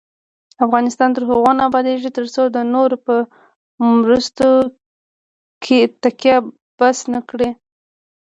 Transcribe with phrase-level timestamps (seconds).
[0.65, 3.15] افغانستان تر هغو نه ابادیږي، ترڅو د نورو په
[3.89, 4.49] مرستو
[6.03, 6.37] تکیه
[6.79, 7.49] بس نکړو.